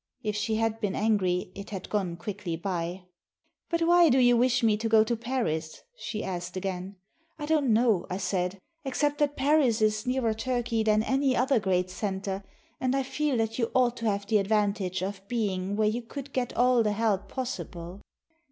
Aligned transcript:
If 0.23 0.35
she 0.35 0.55
had 0.55 0.79
been 0.81 0.95
angry, 0.95 1.51
it 1.53 1.69
had 1.69 1.87
gone 1.87 2.15
quickly 2.17 2.55
by. 2.55 3.03
"But 3.69 3.83
why 3.83 4.09
do 4.09 4.17
you 4.17 4.35
wish 4.35 4.63
me 4.63 4.75
to 4.77 4.89
go 4.89 5.03
to 5.03 5.15
Paris?" 5.15 5.83
she 5.95 6.23
asked 6.23 6.57
again. 6.57 6.93
v 7.37 7.43
"I 7.43 7.45
don't 7.45 7.71
know," 7.71 8.07
I 8.09 8.17
said, 8.17 8.57
"except 8.83 9.19
that 9.19 9.35
Paris 9.35 9.79
is 9.79 10.07
nearer 10.07 10.33
Turkey 10.33 10.81
than 10.81 11.03
any 11.03 11.35
other 11.35 11.59
great 11.59 11.91
center, 11.91 12.43
and 12.79 12.95
I 12.95 13.03
feel 13.03 13.37
that 13.37 13.59
you 13.59 13.69
ought 13.75 13.95
to 13.97 14.07
have 14.09 14.25
the 14.25 14.39
advantage 14.39 15.03
of 15.03 15.21
being 15.27 15.75
where 15.75 15.87
you 15.87 16.01
could 16.01 16.33
get 16.33 16.57
all 16.57 16.81
the 16.81 16.93
help 16.93 17.29
possible." 17.29 18.01